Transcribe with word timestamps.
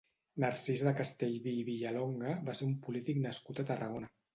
Narcís 0.43 0.83
de 0.87 0.93
Castellví 1.01 1.55
i 1.59 1.61
de 1.61 1.67
Villalonga 1.69 2.37
va 2.51 2.59
ser 2.61 2.71
un 2.73 2.77
polític 2.89 3.25
nascut 3.31 3.65
a 3.69 3.73
Tarragona. 3.73 4.17